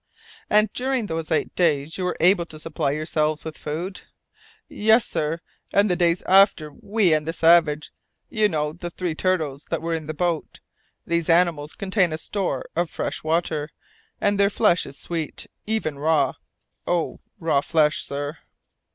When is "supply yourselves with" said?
2.57-3.55